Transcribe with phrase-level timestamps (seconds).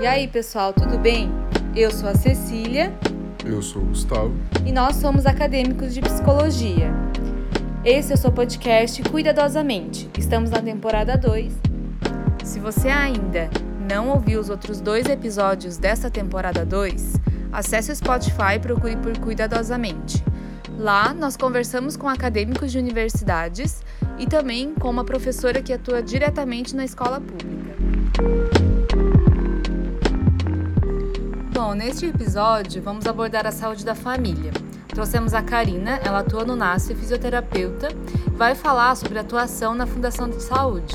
[0.00, 1.30] E aí, pessoal, tudo bem?
[1.76, 2.90] Eu sou a Cecília.
[3.44, 4.32] Eu sou o Gustavo.
[4.64, 6.90] E nós somos acadêmicos de psicologia.
[7.84, 10.08] Esse é o seu podcast Cuidadosamente.
[10.16, 11.52] Estamos na temporada 2.
[12.42, 13.50] Se você ainda
[13.90, 17.16] não ouviu os outros dois episódios desta temporada 2,
[17.52, 20.24] acesse o Spotify e procure por Cuidadosamente.
[20.78, 23.82] Lá, nós conversamos com acadêmicos de universidades
[24.18, 27.59] e também com uma professora que atua diretamente na escola pública.
[31.62, 34.50] Bom, neste episódio vamos abordar a saúde da família.
[34.88, 37.88] Trouxemos a Karina, ela atua no NASF, fisioterapeuta,
[38.26, 40.94] e vai falar sobre atuação na Fundação de Saúde.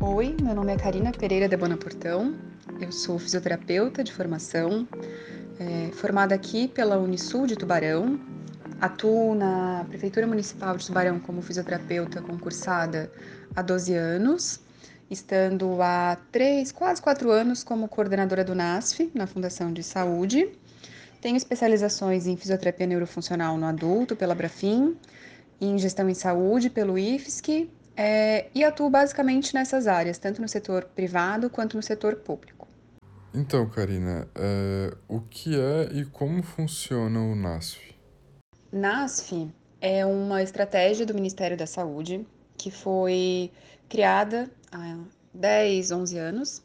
[0.00, 2.34] Oi, meu nome é Karina Pereira de Bonaportão,
[2.80, 4.84] eu sou fisioterapeuta de formação,
[5.60, 8.18] é, formada aqui pela Unisul de Tubarão,
[8.84, 13.10] atuo na Prefeitura Municipal de Tubarão como fisioterapeuta concursada
[13.56, 14.60] há 12 anos,
[15.10, 20.50] estando há três, quase quatro anos como coordenadora do NASF, na Fundação de Saúde.
[21.22, 24.98] Tenho especializações em fisioterapia neurofuncional no adulto, pela Brafim,
[25.58, 30.84] em gestão em saúde, pelo IFSC, é, e atuo basicamente nessas áreas, tanto no setor
[30.94, 32.68] privado quanto no setor público.
[33.32, 37.93] Então, Karina, é, o que é e como funciona o NASF?
[38.74, 39.48] NASF
[39.80, 42.26] é uma estratégia do Ministério da Saúde
[42.58, 43.52] que foi
[43.88, 44.98] criada há
[45.32, 46.62] 10, 11 anos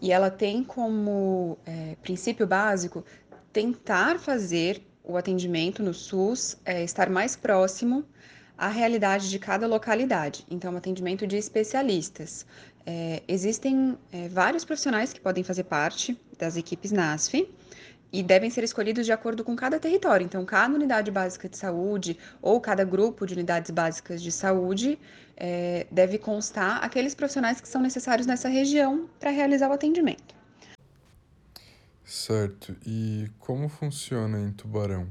[0.00, 3.04] e ela tem como é, princípio básico
[3.52, 8.04] tentar fazer o atendimento no SUS é, estar mais próximo
[8.56, 10.46] à realidade de cada localidade.
[10.48, 12.46] Então, um atendimento de especialistas.
[12.86, 17.48] É, existem é, vários profissionais que podem fazer parte das equipes NASF
[18.12, 20.24] e devem ser escolhidos de acordo com cada território.
[20.24, 24.98] Então, cada unidade básica de saúde ou cada grupo de unidades básicas de saúde
[25.36, 30.34] é, deve constar aqueles profissionais que são necessários nessa região para realizar o atendimento.
[32.04, 32.76] Certo.
[32.84, 35.08] E como funciona em Tubarão?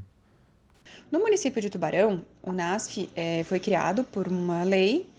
[1.09, 5.09] No município de Tubarão, o NASF é, foi criado por uma lei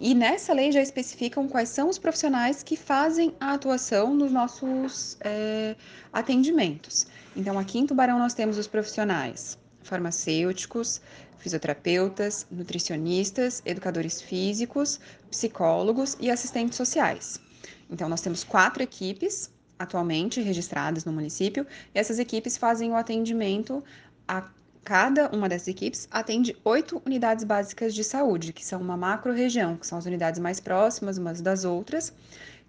[0.00, 5.18] e nessa lei já especificam quais são os profissionais que fazem a atuação nos nossos
[5.20, 5.76] é,
[6.10, 7.06] atendimentos.
[7.36, 11.00] Então, aqui em Tubarão, nós temos os profissionais farmacêuticos,
[11.38, 17.40] fisioterapeutas, nutricionistas, educadores físicos, psicólogos e assistentes sociais.
[17.88, 23.82] Então, nós temos quatro equipes atualmente registradas no município, e essas equipes fazem o atendimento
[24.28, 24.46] a
[24.84, 29.86] cada uma dessas equipes atende oito unidades básicas de saúde, que são uma macro-região, que
[29.86, 32.12] são as unidades mais próximas umas das outras,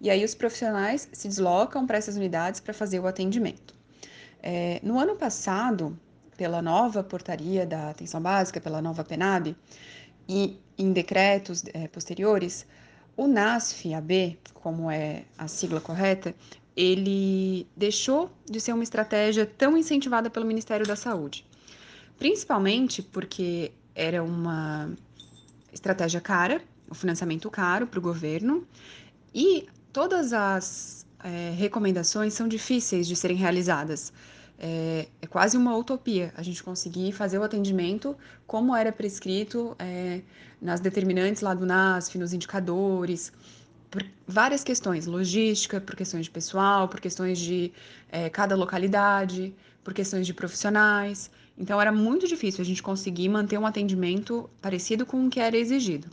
[0.00, 3.81] e aí os profissionais se deslocam para essas unidades para fazer o atendimento.
[4.42, 5.96] É, no ano passado,
[6.36, 9.54] pela nova portaria da atenção básica, pela nova PENAB,
[10.28, 12.66] e em decretos é, posteriores,
[13.16, 16.34] o NASF-AB, como é a sigla correta,
[16.76, 21.46] ele deixou de ser uma estratégia tão incentivada pelo Ministério da Saúde.
[22.18, 24.90] Principalmente porque era uma
[25.72, 28.66] estratégia cara, o um financiamento caro para o governo,
[29.34, 34.12] e todas as é, recomendações são difíceis de serem realizadas
[34.62, 38.16] é, é, quase uma utopia a gente conseguir fazer o atendimento
[38.46, 40.20] como era prescrito é,
[40.60, 43.32] nas determinantes lá do NASF, nos indicadores,
[43.90, 47.72] por várias questões, logística, por questões de pessoal, por questões de
[48.08, 49.52] é, cada localidade,
[49.82, 51.28] por questões de profissionais.
[51.58, 55.56] Então era muito difícil a gente conseguir manter um atendimento parecido com o que era
[55.56, 56.08] exigido.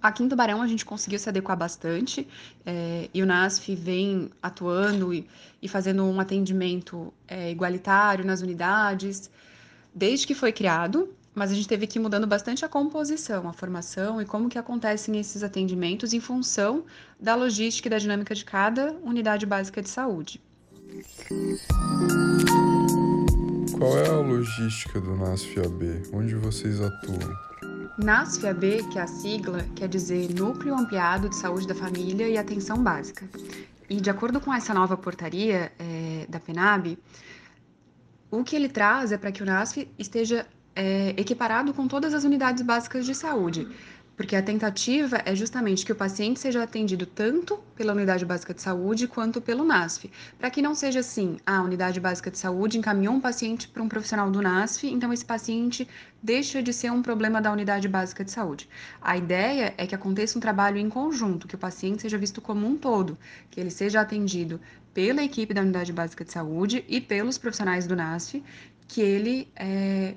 [0.00, 2.26] Aqui em Tubarão a gente conseguiu se adequar bastante
[2.64, 5.26] é, e o NASF vem atuando e,
[5.60, 9.28] e fazendo um atendimento é, igualitário nas unidades
[9.92, 13.52] desde que foi criado, mas a gente teve que ir mudando bastante a composição, a
[13.52, 16.84] formação e como que acontecem esses atendimentos em função
[17.18, 20.40] da logística e da dinâmica de cada unidade básica de saúde.
[23.76, 26.10] Qual é a logística do NASF-AB?
[26.12, 27.47] Onde vocês atuam?
[27.98, 32.80] NASF-AB, que é a sigla, quer dizer Núcleo Ampliado de Saúde da Família e Atenção
[32.80, 33.28] Básica.
[33.90, 36.96] E de acordo com essa nova portaria é, da PENAB,
[38.30, 40.46] o que ele traz é para que o NASF esteja
[40.76, 43.66] é, equiparado com todas as unidades básicas de saúde,
[44.18, 48.60] porque a tentativa é justamente que o paciente seja atendido tanto pela unidade básica de
[48.60, 53.14] saúde quanto pelo NASF, para que não seja assim, a unidade básica de saúde encaminhou
[53.14, 55.86] um paciente para um profissional do NASF, então esse paciente
[56.20, 58.68] deixa de ser um problema da unidade básica de saúde.
[59.00, 62.66] A ideia é que aconteça um trabalho em conjunto, que o paciente seja visto como
[62.66, 63.16] um todo,
[63.48, 64.60] que ele seja atendido
[64.92, 68.42] pela equipe da unidade básica de saúde e pelos profissionais do NASF,
[68.88, 70.14] que ele é,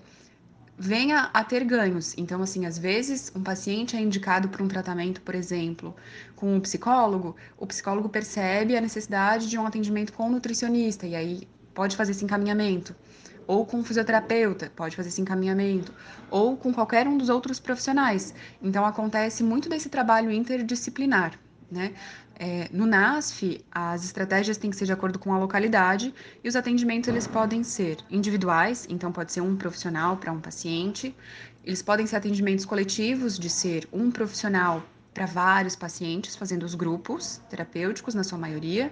[0.82, 2.16] venha a ter ganhos.
[2.18, 5.96] Então, assim, às vezes um paciente é indicado para um tratamento, por exemplo,
[6.36, 11.16] com um psicólogo, o psicólogo percebe a necessidade de um atendimento com um nutricionista e
[11.16, 12.96] aí pode fazer esse encaminhamento.
[13.46, 15.94] Ou com um fisioterapeuta, pode fazer esse encaminhamento,
[16.32, 18.34] ou com qualquer um dos outros profissionais.
[18.60, 21.38] Então, acontece muito desse trabalho interdisciplinar,
[21.70, 21.94] né?
[22.44, 26.12] É, no NASF, as estratégias têm que ser de acordo com a localidade
[26.44, 31.16] e os atendimentos eles podem ser individuais, então pode ser um profissional para um paciente.
[31.64, 34.84] Eles podem ser atendimentos coletivos, de ser um profissional
[35.14, 38.92] para vários pacientes, fazendo os grupos terapêuticos na sua maioria.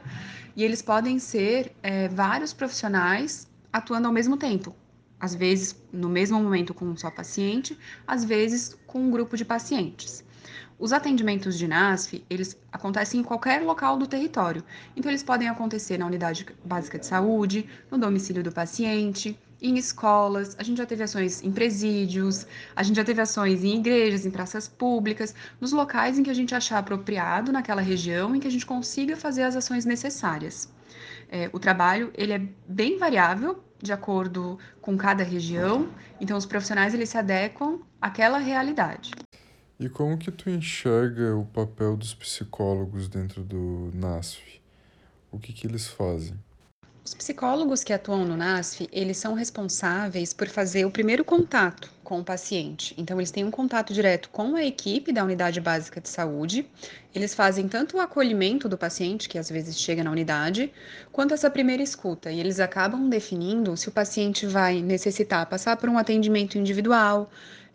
[0.56, 4.75] E eles podem ser é, vários profissionais atuando ao mesmo tempo,
[5.19, 7.75] às vezes no mesmo momento com um só paciente,
[8.06, 10.24] às vezes com um grupo de pacientes.
[10.80, 14.64] Os atendimentos de NASF, eles acontecem em qualquer local do território.
[14.96, 20.56] Então, eles podem acontecer na unidade básica de saúde, no domicílio do paciente, em escolas,
[20.58, 24.31] a gente já teve ações em presídios, a gente já teve ações em igrejas, em
[24.31, 28.52] praças públicas, nos locais em que a gente achar apropriado naquela região, em que a
[28.52, 30.72] gente consiga fazer as ações necessárias.
[31.30, 35.90] É, o trabalho ele é bem variável de acordo com cada região,
[36.20, 39.12] então os profissionais eles se adequam àquela realidade.
[39.80, 44.60] E como que tu enxerga o papel dos psicólogos dentro do NASF?
[45.31, 46.38] O que que eles fazem?
[47.06, 52.20] Os psicólogos que atuam no NASF, eles são responsáveis por fazer o primeiro contato com
[52.20, 52.94] o paciente.
[52.98, 56.70] Então, eles têm um contato direto com a equipe da unidade básica de saúde.
[57.16, 60.74] Eles fazem tanto o acolhimento do paciente, que às vezes chega na unidade,
[61.12, 62.30] quanto essa primeira escuta.
[62.30, 67.31] E eles acabam definindo se o paciente vai necessitar passar por um atendimento individual,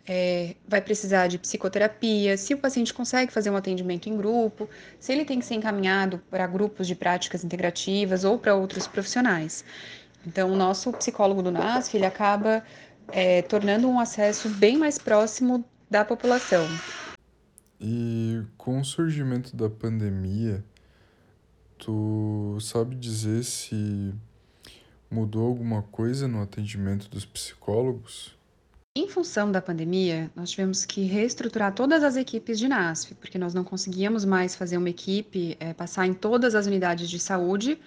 [0.07, 4.69] é, vai precisar de psicoterapia, se o paciente consegue fazer um atendimento em grupo,
[4.99, 9.65] se ele tem que ser encaminhado para grupos de práticas integrativas ou para outros profissionais.
[10.25, 12.63] Então, o nosso psicólogo do NASF, ele acaba
[13.11, 16.67] é, tornando um acesso bem mais próximo da população.
[17.79, 20.63] E com o surgimento da pandemia,
[21.77, 24.13] tu sabe dizer se
[25.09, 28.34] mudou alguma coisa no atendimento dos psicólogos?
[28.97, 33.53] Em função da pandemia, nós tivemos que reestruturar todas as equipes de NASF, porque nós
[33.53, 37.77] não conseguíamos mais fazer uma equipe é, passar em todas as unidades de saúde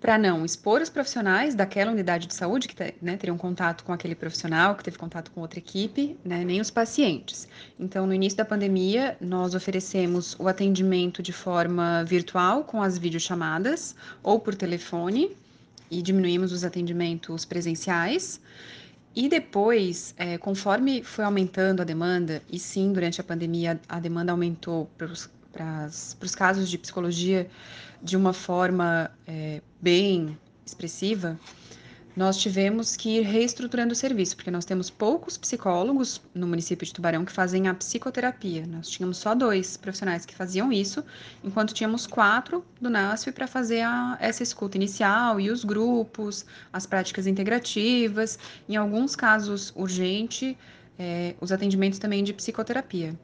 [0.00, 4.14] para não expor os profissionais daquela unidade de saúde que né, teriam contato com aquele
[4.14, 7.48] profissional que teve contato com outra equipe, né, nem os pacientes.
[7.76, 13.96] Então, no início da pandemia, nós oferecemos o atendimento de forma virtual com as videochamadas
[14.22, 15.36] ou por telefone
[15.90, 18.40] e diminuímos os atendimentos presenciais.
[19.14, 24.32] E depois, é, conforme foi aumentando a demanda, e sim, durante a pandemia a demanda
[24.32, 27.48] aumentou para os casos de psicologia
[28.02, 31.38] de uma forma é, bem expressiva,
[32.14, 36.92] nós tivemos que ir reestruturando o serviço, porque nós temos poucos psicólogos no município de
[36.92, 38.66] Tubarão que fazem a psicoterapia.
[38.66, 41.02] Nós tínhamos só dois profissionais que faziam isso,
[41.42, 46.84] enquanto tínhamos quatro do NASF para fazer a, essa escuta inicial e os grupos, as
[46.84, 48.38] práticas integrativas,
[48.68, 50.56] em alguns casos urgente,
[50.98, 53.18] é, os atendimentos também de psicoterapia.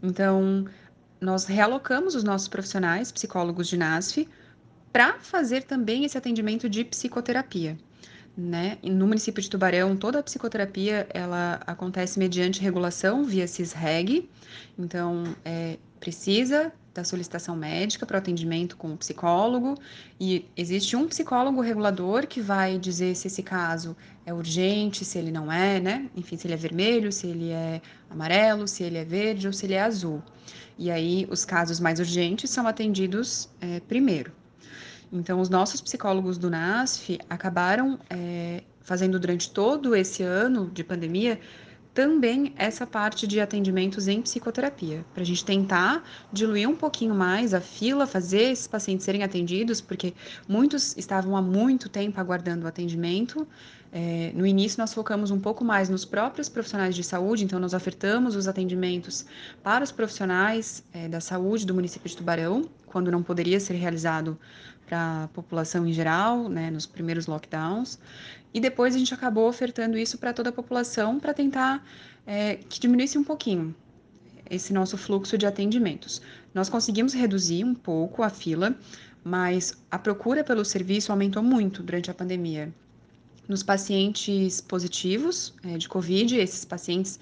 [0.00, 0.66] Então,
[1.20, 4.28] nós realocamos os nossos profissionais, psicólogos de NASF,
[4.92, 7.76] para fazer também esse atendimento de psicoterapia
[8.36, 8.78] né?
[8.82, 14.28] No município de Tubarão, toda a psicoterapia ela acontece mediante regulação via CISREG,
[14.78, 19.76] então é, precisa da solicitação médica para atendimento com o psicólogo
[20.18, 23.96] e existe um psicólogo regulador que vai dizer se esse caso
[24.26, 26.10] é urgente, se ele não é, né?
[26.16, 29.66] Enfim, se ele é vermelho, se ele é amarelo, se ele é verde ou se
[29.66, 30.22] ele é azul.
[30.76, 34.32] E aí os casos mais urgentes são atendidos é, primeiro.
[35.12, 41.40] Então, os nossos psicólogos do NASF acabaram é, fazendo durante todo esse ano de pandemia
[41.92, 47.52] também essa parte de atendimentos em psicoterapia, para a gente tentar diluir um pouquinho mais
[47.52, 50.14] a fila, fazer esses pacientes serem atendidos, porque
[50.48, 53.46] muitos estavam há muito tempo aguardando o atendimento.
[53.92, 57.74] É, no início, nós focamos um pouco mais nos próprios profissionais de saúde, então, nós
[57.74, 59.26] ofertamos os atendimentos
[59.62, 64.38] para os profissionais é, da saúde do município de Tubarão, quando não poderia ser realizado
[64.90, 67.96] para a população em geral, né, nos primeiros lockdowns,
[68.52, 71.86] e depois a gente acabou ofertando isso para toda a população para tentar
[72.26, 73.72] é, que diminuísse um pouquinho
[74.50, 76.20] esse nosso fluxo de atendimentos.
[76.52, 78.76] Nós conseguimos reduzir um pouco a fila,
[79.22, 82.74] mas a procura pelo serviço aumentou muito durante a pandemia.
[83.48, 87.20] Nos pacientes positivos é, de Covid, esses pacientes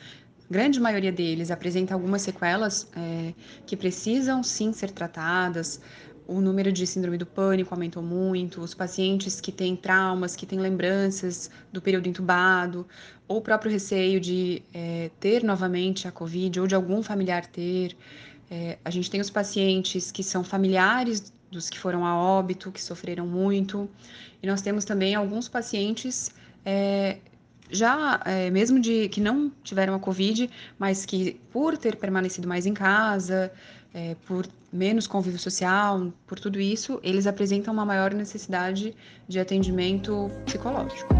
[0.50, 3.34] grande maioria deles apresenta algumas sequelas é,
[3.66, 5.80] que precisam sim ser tratadas,
[6.28, 10.60] o número de síndrome do pânico aumentou muito, os pacientes que têm traumas, que têm
[10.60, 12.86] lembranças do período entubado,
[13.26, 17.96] ou o próprio receio de é, ter novamente a Covid, ou de algum familiar ter.
[18.50, 22.82] É, a gente tem os pacientes que são familiares dos que foram a óbito, que
[22.82, 23.88] sofreram muito,
[24.42, 26.30] e nós temos também alguns pacientes
[26.62, 27.16] é,
[27.70, 32.66] já é, mesmo de que não tiveram a Covid, mas que por ter permanecido mais
[32.66, 33.50] em casa,
[33.94, 38.94] é, por menos convívio social, por tudo isso, eles apresentam uma maior necessidade
[39.26, 41.14] de atendimento psicológico.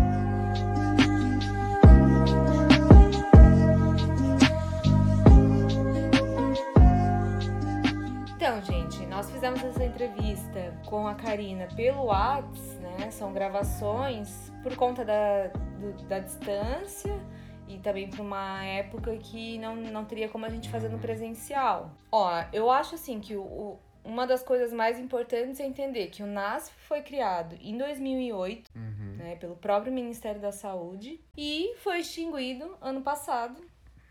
[8.37, 13.11] Então, gente, nós fizemos essa entrevista com a Karina pelo Whats, né?
[13.11, 15.49] São gravações por conta da,
[15.81, 17.19] do, da distância
[17.69, 21.91] e também para uma época que não, não teria como a gente fazer no presencial.
[22.11, 26.23] Ó, eu acho assim que o, o uma das coisas mais importantes é entender que
[26.23, 29.17] o NASF foi criado em 2008, uhum.
[29.19, 33.61] né, pelo próprio Ministério da Saúde e foi extinguido ano passado,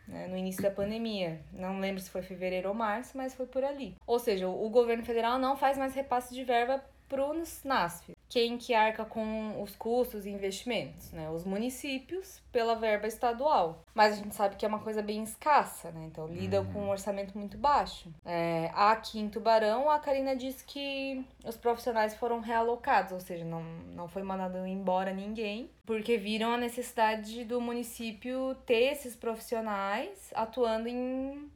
[0.07, 1.41] né, no início da pandemia.
[1.51, 3.95] Não lembro se foi fevereiro ou março, mas foi por ali.
[4.05, 7.33] Ou seja, o, o governo federal não faz mais repasse de verba para o
[7.63, 11.29] NASF quem que arca com os custos e investimentos, né?
[11.29, 13.83] Os municípios pela verba estadual.
[13.93, 16.05] Mas a gente sabe que é uma coisa bem escassa, né?
[16.05, 16.73] Então lida uhum.
[16.73, 18.11] com um orçamento muito baixo.
[18.25, 23.63] É, aqui em Tubarão, a Karina disse que os profissionais foram realocados, ou seja, não,
[23.93, 30.87] não foi mandado embora ninguém, porque viram a necessidade do município ter esses profissionais atuando
[30.87, 31.49] em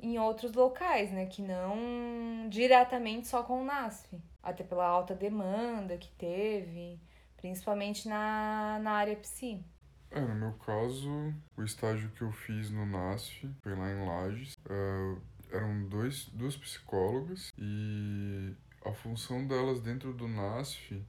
[0.00, 1.26] em outros locais, né?
[1.26, 7.00] Que não diretamente só com o NASF até pela alta demanda que teve,
[7.36, 9.64] principalmente na, na área psi.
[10.10, 14.54] É, no meu caso, o estágio que eu fiz no NASF foi lá em Lages.
[14.64, 18.54] Uh, eram dois, duas psicólogas e
[18.84, 21.02] a função delas dentro do NASF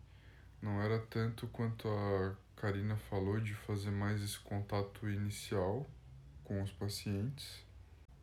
[0.61, 5.89] não era tanto quanto a Karina falou de fazer mais esse contato inicial
[6.43, 7.65] com os pacientes,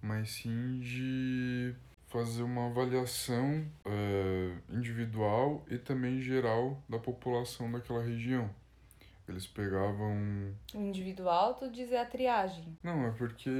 [0.02, 1.74] mas sim de
[2.06, 8.50] fazer uma avaliação é, individual e também geral da população daquela região.
[9.28, 10.54] Eles pegavam.
[10.72, 12.78] O individual, tu dizer a triagem?
[12.82, 13.50] Não, é porque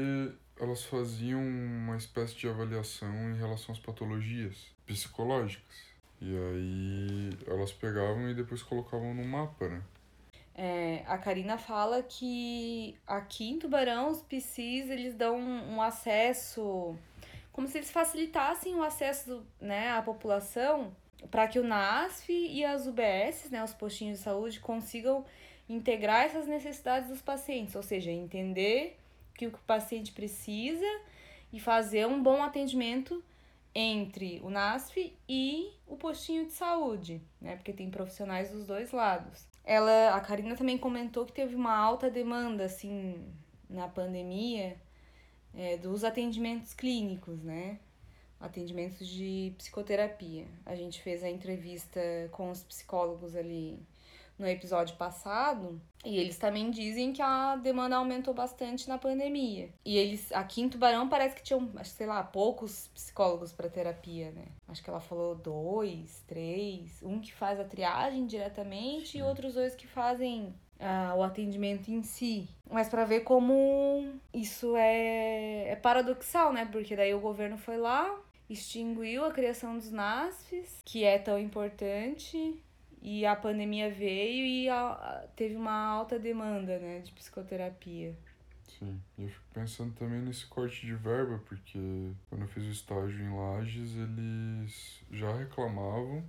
[0.60, 5.96] elas faziam uma espécie de avaliação em relação às patologias psicológicas.
[6.20, 9.82] E aí elas pegavam e depois colocavam no mapa, né?
[10.54, 16.96] É, a Karina fala que aqui em Tubarão os PCs eles dão um acesso
[17.56, 20.94] como se eles facilitassem o acesso né, à população
[21.30, 25.24] para que o NASF e as UBS, né, os postinhos de saúde, consigam
[25.66, 28.98] integrar essas necessidades dos pacientes, ou seja, entender
[29.34, 30.84] que o que o paciente precisa
[31.50, 33.24] e fazer um bom atendimento
[33.74, 37.56] entre o NASF e o postinho de saúde, né?
[37.56, 39.46] Porque tem profissionais dos dois lados.
[39.64, 43.18] Ela, a Karina também comentou que teve uma alta demanda assim
[43.66, 44.76] na pandemia
[45.56, 47.78] é, dos atendimentos clínicos, né?
[48.38, 50.46] Atendimentos de psicoterapia.
[50.64, 53.80] A gente fez a entrevista com os psicólogos ali
[54.38, 59.70] no episódio passado, e eles também dizem que a demanda aumentou bastante na pandemia.
[59.84, 64.48] E eles, aqui em Tubarão, parece que tinham, sei lá, poucos psicólogos para terapia, né?
[64.68, 69.18] Acho que ela falou dois, três, um que faz a triagem diretamente Sim.
[69.18, 72.48] e outros dois que fazem ah, o atendimento em si.
[72.70, 76.66] Mas para ver como isso é, é paradoxal, né?
[76.70, 78.18] Porque daí o governo foi lá,
[78.48, 82.62] extinguiu a criação dos NASFs, que é tão importante,
[83.02, 88.16] e a pandemia veio e a, teve uma alta demanda, né, de psicoterapia.
[88.78, 91.78] Sim, e eu fico pensando também nesse corte de verba, porque
[92.28, 96.24] quando eu fiz o estágio em Lages, eles já reclamavam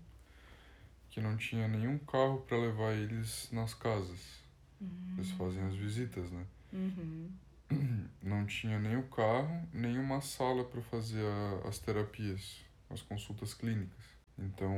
[1.18, 4.40] que não tinha nenhum carro para levar eles nas casas.
[4.80, 5.16] Uhum.
[5.18, 6.46] Eles fazem as visitas, né?
[6.72, 7.32] Uhum.
[8.22, 13.56] Não tinha nem o carro, nem uma sala para fazer a, as terapias, as consultas
[13.56, 14.06] clínicas.
[14.38, 14.72] Então,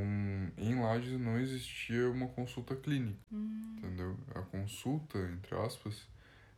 [0.57, 3.75] em Lages não existia uma consulta clínica, uhum.
[3.77, 4.17] entendeu?
[4.33, 6.07] A consulta, entre aspas,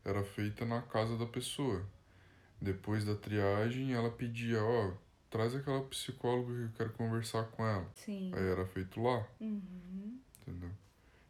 [0.06, 1.84] era feita na casa da pessoa.
[2.62, 4.94] Depois da triagem, ela pedia, ó, oh,
[5.32, 7.90] traz aquela psicóloga que eu quero conversar com ela.
[7.96, 8.32] Sim.
[8.36, 9.26] Aí era feito lá.
[9.40, 10.20] Uhum.
[10.42, 10.70] Entendeu?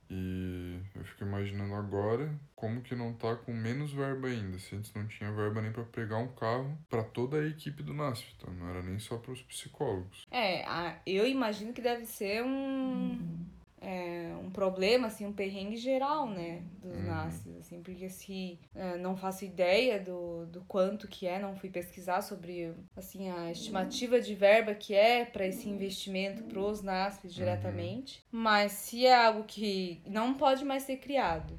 [0.10, 4.60] E eu fico imaginando agora como que não tá com menos verba ainda.
[4.60, 7.94] Se antes não tinha verba nem para pegar um carro para toda a equipe do
[7.94, 10.28] NASF, então não era nem só para os psicólogos.
[10.30, 13.12] É, eu imagino que deve ser um.
[13.12, 13.51] Uhum
[13.82, 17.04] é, um problema, assim, um perrengue geral, né, dos Uhum.
[17.04, 21.70] NASFs, assim, porque se é, não faço ideia do, do quanto que é, não fui
[21.70, 28.24] pesquisar sobre, assim, a estimativa de verba que é para esse investimento pros NASFs diretamente,
[28.32, 31.58] mas se é algo que não pode mais ser criado,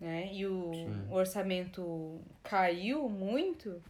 [0.00, 0.72] né, e o
[1.10, 3.80] orçamento caiu muito,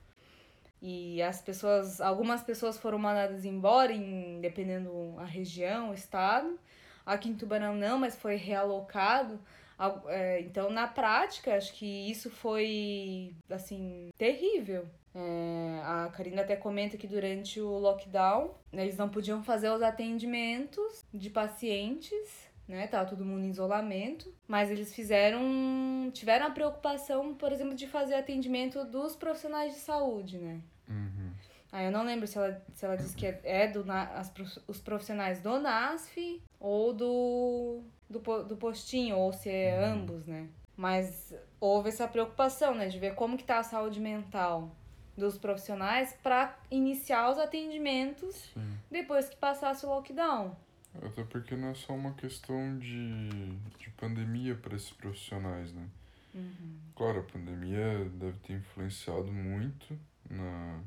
[0.83, 6.59] e as pessoas, algumas pessoas foram mandadas embora, em, dependendo a região, o estado.
[7.05, 9.39] Aqui em Tubarão não, mas foi realocado.
[9.79, 14.85] Al- é, Então, na prática, acho que isso foi, assim, terrível.
[15.15, 19.83] É, a Karina até comenta que durante o lockdown, né, eles não podiam fazer os
[19.83, 22.87] atendimentos de pacientes, né?
[22.87, 24.33] Tava todo mundo em isolamento.
[24.49, 26.11] Mas eles fizeram.
[26.15, 30.61] tiveram a preocupação, por exemplo, de fazer atendimento dos profissionais de saúde, né?
[30.89, 31.22] Uhum.
[31.73, 34.31] Ah, eu não lembro se ela, se ela disse que é, é do, as,
[34.69, 40.49] os profissionais do NASF ou do, do, do postinho, ou se é ambos, né?
[40.77, 42.89] Mas houve essa preocupação, né?
[42.89, 44.71] De ver como que tá a saúde mental
[45.17, 48.79] dos profissionais para iniciar os atendimentos Sim.
[48.91, 50.55] depois que passasse o lockdown.
[51.03, 53.31] Até porque não é só uma questão de,
[53.79, 55.89] de pandemia para esses profissionais, né?
[56.97, 59.99] Claro, a pandemia deve ter influenciado muito
[60.31, 60.81] na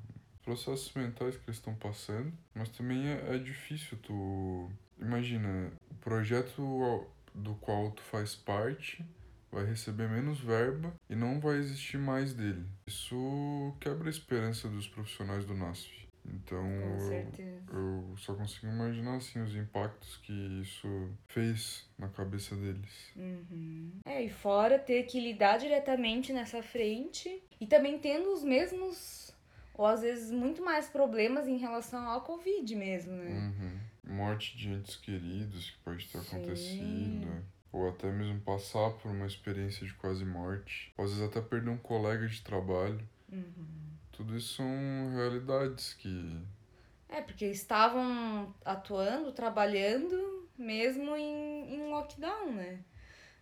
[0.46, 4.70] processos mentais que eles estão passando, mas também é, é difícil tu...
[5.00, 9.04] Imagina, o projeto do qual tu faz parte
[9.52, 12.64] vai receber menos verba e não vai existir mais dele.
[12.88, 16.06] Isso quebra a esperança dos profissionais do NASF.
[16.28, 22.56] Então, Com eu- eu só consigo imaginar assim os impactos que isso fez na cabeça
[22.56, 23.12] deles.
[23.16, 23.92] Uhum.
[24.06, 29.25] É, e fora ter que lidar diretamente nessa frente e também tendo os mesmos,
[29.77, 33.32] ou às vezes muito mais problemas em relação ao Covid mesmo, né?
[33.32, 34.15] Uhum.
[34.15, 36.38] Morte de entes queridos que pode ter Sim.
[36.38, 37.46] acontecido.
[37.72, 40.94] Ou até mesmo passar por uma experiência de quase morte.
[40.98, 43.01] Ou às vezes até perder um colega de trabalho.
[43.29, 43.86] Uhum.
[44.12, 46.41] Tudo isso são realidades que.
[47.10, 52.79] É, porque estavam atuando, trabalhando mesmo em, em lockdown, né?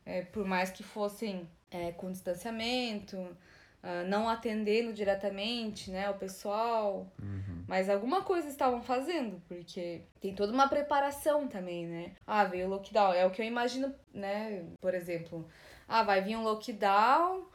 [0.06, 3.38] É, por mais que fossem é, com distanciamento,
[3.84, 7.64] ah, não atendendo diretamente, né, o pessoal, Uhum.
[7.68, 12.12] Mas alguma coisa estavam fazendo, porque tem toda uma preparação também, né?
[12.28, 13.14] Ah, veio o lockdown.
[13.14, 14.66] É o que eu imagino, né?
[14.82, 15.48] Por exemplo,
[15.88, 17.48] ah, vai vir um lockdown,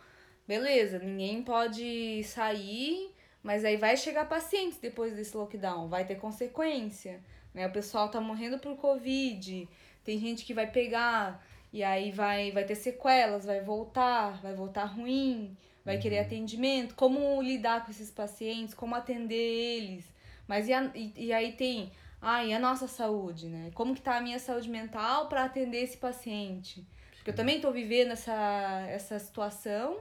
[0.46, 7.20] beleza, ninguém pode sair, mas aí vai chegar pacientes depois desse lockdown, vai ter consequência,
[7.54, 7.66] né?
[7.66, 9.68] O pessoal tá morrendo por Covid,
[10.04, 14.84] tem gente que vai pegar e aí vai, vai ter sequelas, vai voltar, vai voltar
[14.86, 15.56] ruim,
[15.88, 20.04] vai querer atendimento, como lidar com esses pacientes, como atender eles.
[20.46, 23.70] Mas e, a- e, e aí tem, ah, a nossa saúde, né?
[23.74, 26.86] Como que tá a minha saúde mental para atender esse paciente?
[27.16, 29.98] Porque eu também tô vivendo essa, essa situação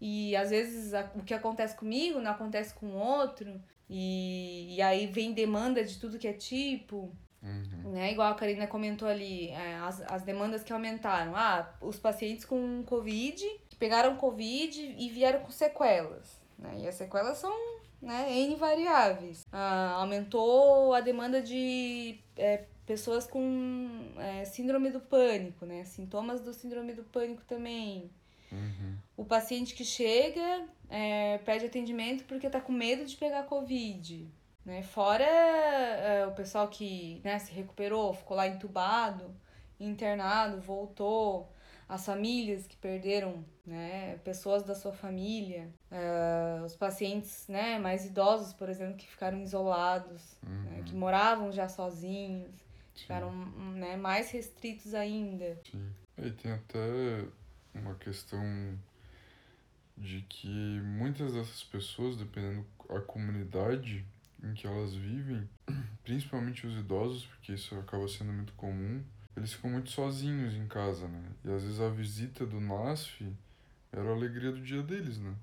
[0.00, 3.60] e às vezes a- o que acontece comigo não acontece com o outro.
[3.88, 7.10] E, e aí vem demanda de tudo que é tipo
[7.42, 7.92] Uhum.
[7.92, 8.10] né?
[8.12, 11.36] Igual a Karina comentou ali, é, as, as demandas que aumentaram.
[11.36, 13.44] Ah, os pacientes com Covid,
[13.76, 16.40] que pegaram Covid e vieram com sequelas.
[16.58, 16.78] Né?
[16.80, 17.54] E as sequelas são
[18.00, 19.46] né, N variáveis.
[19.52, 25.84] Ah, aumentou a demanda de é, pessoas com é, síndrome do pânico, né?
[25.84, 28.10] Sintomas do síndrome do pânico também.
[28.50, 28.96] Uhum.
[29.16, 34.26] O paciente que chega é, pede atendimento porque tá com medo de pegar Covid.
[34.64, 34.82] Né?
[34.82, 39.34] Fora é, o pessoal que né, se recuperou, ficou lá entubado,
[39.78, 41.52] internado, voltou.
[41.88, 45.68] As famílias que perderam né, pessoas da sua família.
[45.90, 51.68] é, os pacientes né, mais idosos, por exemplo, que ficaram isolados, né, que moravam já
[51.68, 52.64] sozinhos.
[52.94, 53.30] Ficaram
[53.74, 55.60] né, mais restritos ainda.
[55.70, 55.86] Sim.
[56.16, 57.26] E tem até
[57.74, 58.40] uma questão
[59.96, 64.04] de que muitas dessas pessoas, dependendo da comunidade
[64.42, 65.48] em que elas vivem,
[66.04, 69.02] principalmente os idosos, porque isso acaba sendo muito comum,
[69.36, 71.22] eles ficam muito sozinhos em casa, né?
[71.44, 73.30] E às vezes a visita do NASF
[73.96, 75.34] era a alegria do dia deles, né?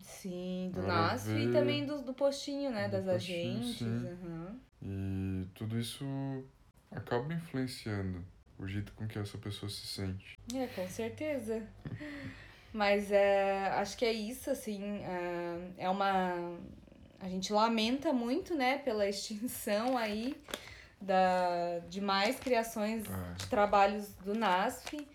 [0.00, 2.86] Sim, do Era NASF e ver- também do, do postinho, né?
[2.88, 3.82] Do das postinho, agentes.
[3.82, 4.60] aham.
[4.82, 6.04] E tudo isso
[6.90, 8.24] acaba influenciando
[8.58, 10.38] o jeito com que essa pessoa se sente.
[10.54, 11.66] É, com certeza.
[12.72, 14.82] Mas é, acho que é isso, assim.
[15.02, 16.56] é, É uma.
[17.18, 20.36] A gente lamenta muito, né, pela extinção aí
[21.00, 23.32] da, de mais criações É.
[23.34, 25.06] de trabalhos do NASF,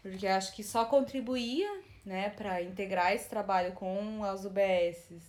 [0.00, 1.68] porque acho que só contribuía,
[2.04, 5.20] né, para integrar esse trabalho com as UBSs,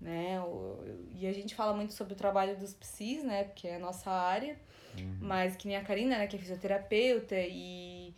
[0.00, 0.78] né, o-
[1.14, 3.44] e a gente fala muito sobre o trabalho dos psis, né?
[3.44, 4.56] Porque é a nossa área.
[4.96, 5.18] Uhum.
[5.20, 6.26] Mas que nem a Karina, né?
[6.28, 7.34] Que é fisioterapeuta.
[7.36, 8.14] E,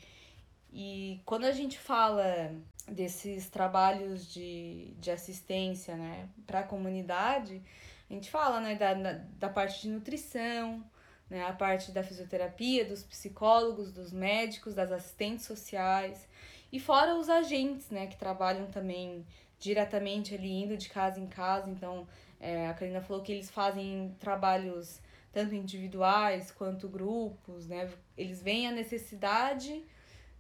[0.72, 2.53] e quando a gente fala
[2.87, 6.29] desses trabalhos de, de assistência, né?
[6.46, 7.62] Para a comunidade,
[8.09, 8.74] a gente fala, né?
[8.74, 10.85] Da, da, da parte de nutrição,
[11.31, 11.42] né?
[11.46, 16.29] A parte da fisioterapia, dos psicólogos, dos médicos, das assistentes sociais.
[16.72, 18.06] E fora os agentes, né?
[18.06, 19.26] Que trabalham também
[19.59, 21.68] diretamente ali, indo de casa em casa.
[21.70, 22.06] Então,
[22.38, 25.00] é, a Karina falou que eles fazem trabalhos
[25.33, 27.90] tanto individuais quanto grupos, né?
[28.16, 29.85] Eles veem a necessidade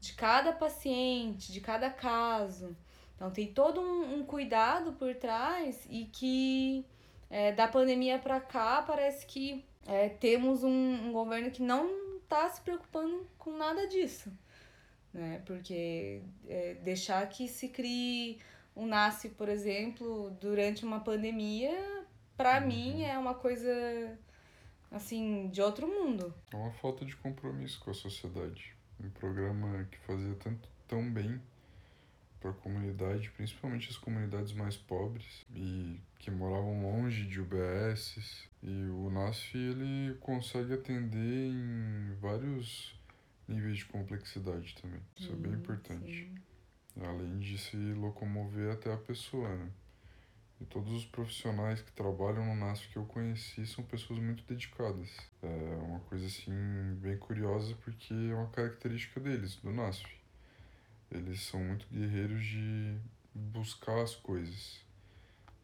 [0.00, 2.76] de cada paciente, de cada caso.
[3.14, 6.86] Então tem todo um, um cuidado por trás e que
[7.28, 12.48] é, da pandemia para cá parece que é, temos um, um governo que não está
[12.48, 14.32] se preocupando com nada disso,
[15.12, 15.42] né?
[15.46, 18.38] Porque é, deixar que se crie
[18.76, 22.04] um nasce, por exemplo, durante uma pandemia,
[22.36, 22.66] para Uhum.
[22.68, 24.18] mim é uma coisa
[24.90, 26.32] assim de outro mundo.
[26.52, 28.74] É uma falta de compromisso com a sociedade.
[29.02, 31.40] Um programa que fazia tanto tão bem
[32.40, 38.48] para a comunidade, principalmente as comunidades mais pobres e que moravam longe de UBSs.
[38.62, 42.94] E o NASF ele consegue atender em vários
[43.50, 45.00] níveis de complexidade também.
[45.16, 46.12] Isso é bem Sim, importante.
[46.96, 47.04] sim.
[47.04, 49.70] Além de se locomover até a pessoa, né?
[50.60, 55.08] E todos os profissionais que trabalham no NASF que eu conheci são pessoas muito dedicadas.
[55.42, 56.52] É uma coisa assim
[57.00, 60.04] bem curiosa porque é uma característica deles, do NASF.
[61.10, 62.98] Eles são muito guerreiros de
[63.34, 64.84] buscar as coisas.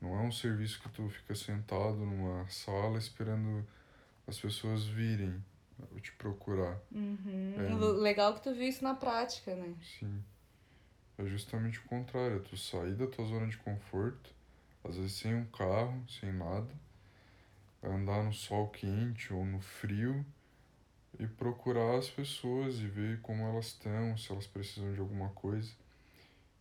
[0.01, 3.67] Não é um serviço que tu fica sentado numa sala esperando
[4.27, 5.43] as pessoas virem
[6.01, 6.81] te procurar.
[6.93, 7.55] Uhum.
[7.59, 8.01] É.
[8.01, 9.75] Legal que tu viu isso na prática, né?
[9.99, 10.23] Sim.
[11.19, 14.35] É justamente o contrário, é tu sair da tua zona de conforto,
[14.85, 16.69] às vezes sem um carro, sem nada,
[17.83, 20.25] andar no sol quente ou no frio
[21.19, 25.73] e procurar as pessoas e ver como elas estão, se elas precisam de alguma coisa.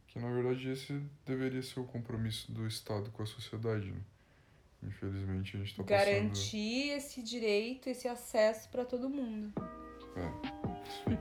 [0.07, 4.01] Que na verdade esse deveria ser o compromisso do Estado com a sociedade, né?
[4.87, 6.05] Infelizmente a gente tá passando.
[6.05, 9.53] Garantir esse direito, esse acesso para todo mundo.
[10.15, 11.17] É, isso aí.